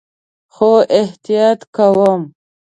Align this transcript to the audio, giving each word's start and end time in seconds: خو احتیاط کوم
خو 0.53 0.69
احتیاط 0.99 1.59
کوم 1.75 2.21